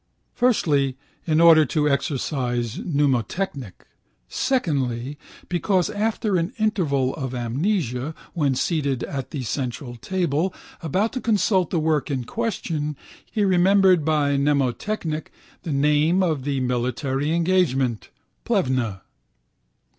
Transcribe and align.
Firstly, 0.33 0.97
in 1.27 1.39
order 1.39 1.63
to 1.63 1.87
exercise 1.87 2.79
mnemotechnic: 2.79 3.85
secondly, 4.27 5.19
because 5.47 5.91
after 5.91 6.37
an 6.37 6.53
interval 6.57 7.13
of 7.13 7.35
amnesia, 7.35 8.15
when, 8.33 8.55
seated 8.55 9.03
at 9.03 9.29
the 9.29 9.43
central 9.43 9.95
table, 9.95 10.55
about 10.81 11.13
to 11.13 11.21
consult 11.21 11.69
the 11.69 11.79
work 11.79 12.09
in 12.09 12.23
question, 12.23 12.97
he 13.31 13.43
remembered 13.45 14.03
by 14.03 14.37
mnemotechnic 14.37 15.31
the 15.61 15.71
name 15.71 16.23
of 16.23 16.45
the 16.45 16.61
military 16.61 17.31
engagement, 17.31 18.09
Plevna. 18.43 19.01